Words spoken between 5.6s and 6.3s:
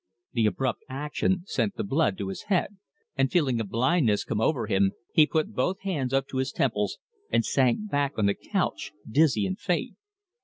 hands up